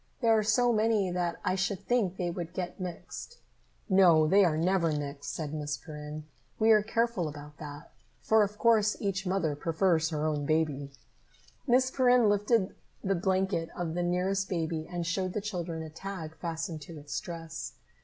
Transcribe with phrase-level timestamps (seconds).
[0.19, 3.37] "There are so many that I should think they would get mixed."
[3.87, 6.25] "No, they are never mixed," said Miss Perrin.
[6.57, 10.91] "We are careful about that, for of course each mother prefers her own baby."
[11.67, 16.35] Miss Perrin lifted the blanket of the nearest baby and showed the children a tag
[16.35, 17.73] fastened to its dress.